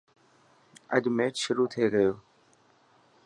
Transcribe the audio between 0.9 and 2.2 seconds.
اڄ ميچ شروع ٿي گيو.